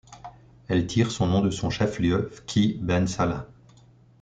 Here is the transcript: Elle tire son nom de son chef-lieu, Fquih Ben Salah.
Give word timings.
Elle 0.67 0.87
tire 0.87 1.11
son 1.11 1.27
nom 1.27 1.41
de 1.41 1.51
son 1.51 1.69
chef-lieu, 1.69 2.31
Fquih 2.33 2.79
Ben 2.81 3.05
Salah. 3.05 3.45